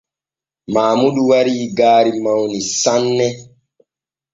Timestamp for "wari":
1.29-1.55